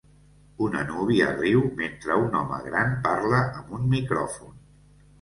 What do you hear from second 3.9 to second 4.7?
micròfon.